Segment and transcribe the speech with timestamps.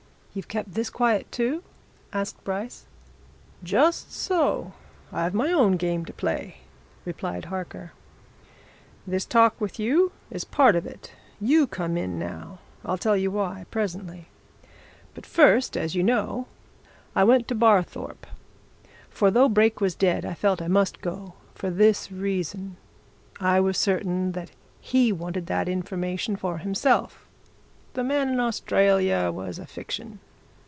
[0.33, 1.61] "You've kept this quiet, too?"
[2.13, 2.85] asked Bryce.
[3.63, 4.71] "Just so
[5.11, 6.59] I've my own game to play,"
[7.03, 7.91] replied Harker.
[9.05, 11.11] "This talk with you is part of it
[11.41, 14.29] you come in, now I'll tell you why, presently.
[15.15, 16.47] But first, as you know,
[17.13, 18.25] I went to Barthorpe.
[19.09, 22.77] For, though Brake was dead, I felt I must go for this reason.
[23.41, 27.27] I was certain that he wanted that information for himself
[27.93, 30.17] the man in Australia was a fiction.